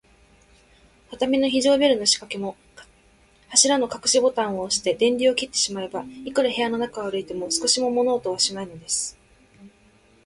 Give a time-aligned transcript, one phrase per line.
[1.11, 2.55] 畳の非常ベルのしかけも、
[3.49, 9.15] 柱のかくしボタンをおして、電流を切ってしまえば、いくら部屋の中を歩いても、少しも物音はしないのです。